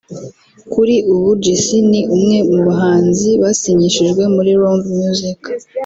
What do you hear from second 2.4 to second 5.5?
mu bahanzi basinyishijwe muri Round music